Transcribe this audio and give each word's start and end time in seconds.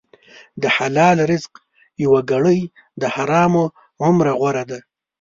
د 0.61 0.63
حلال 0.77 1.17
رزق 1.31 1.53
یوه 2.03 2.21
ګړۍ 2.31 2.61
د 3.01 3.03
حرامو 3.15 3.63
عمره 4.03 4.33
غوره 4.39 4.63
ده. 4.71 4.79